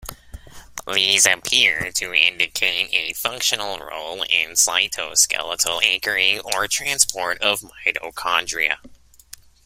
These 0.91 1.27
appear 1.27 1.91
to 1.91 2.11
indicate 2.11 2.89
a 2.91 3.13
functional 3.13 3.77
role 3.77 4.23
in 4.23 4.53
cytoskeletal 4.53 5.83
anchoring 5.83 6.39
or 6.39 6.67
transport 6.67 7.39
of 7.43 7.61
mitochondria. 7.85 8.77